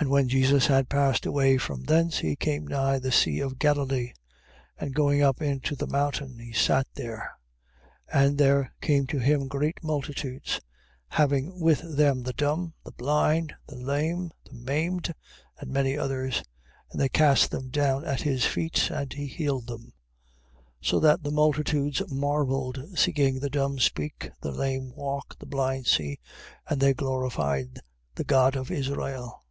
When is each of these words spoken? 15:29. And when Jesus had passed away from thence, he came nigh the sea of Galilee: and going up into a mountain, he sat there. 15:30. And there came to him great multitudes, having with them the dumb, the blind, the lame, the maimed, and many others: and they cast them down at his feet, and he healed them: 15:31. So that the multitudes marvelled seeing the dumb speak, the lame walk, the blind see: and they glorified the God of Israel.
15:29. 0.00 0.04
And 0.06 0.12
when 0.12 0.28
Jesus 0.28 0.66
had 0.68 0.88
passed 0.88 1.26
away 1.26 1.58
from 1.58 1.82
thence, 1.82 2.18
he 2.18 2.36
came 2.36 2.68
nigh 2.68 3.00
the 3.00 3.10
sea 3.10 3.40
of 3.40 3.58
Galilee: 3.58 4.12
and 4.78 4.94
going 4.94 5.22
up 5.22 5.42
into 5.42 5.74
a 5.82 5.88
mountain, 5.88 6.38
he 6.38 6.52
sat 6.52 6.86
there. 6.94 7.32
15:30. 8.14 8.22
And 8.24 8.38
there 8.38 8.72
came 8.80 9.08
to 9.08 9.18
him 9.18 9.48
great 9.48 9.82
multitudes, 9.82 10.60
having 11.08 11.58
with 11.60 11.96
them 11.96 12.22
the 12.22 12.32
dumb, 12.32 12.74
the 12.84 12.92
blind, 12.92 13.52
the 13.66 13.74
lame, 13.74 14.30
the 14.44 14.54
maimed, 14.54 15.12
and 15.58 15.68
many 15.72 15.98
others: 15.98 16.44
and 16.92 17.00
they 17.00 17.08
cast 17.08 17.50
them 17.50 17.68
down 17.68 18.04
at 18.04 18.22
his 18.22 18.44
feet, 18.46 18.90
and 18.92 19.12
he 19.14 19.26
healed 19.26 19.66
them: 19.66 19.92
15:31. 20.80 20.88
So 20.88 21.00
that 21.00 21.24
the 21.24 21.32
multitudes 21.32 22.02
marvelled 22.08 22.96
seeing 22.96 23.40
the 23.40 23.50
dumb 23.50 23.80
speak, 23.80 24.30
the 24.42 24.52
lame 24.52 24.92
walk, 24.94 25.36
the 25.40 25.46
blind 25.46 25.88
see: 25.88 26.20
and 26.68 26.80
they 26.80 26.94
glorified 26.94 27.80
the 28.14 28.22
God 28.22 28.54
of 28.54 28.70
Israel. 28.70 29.42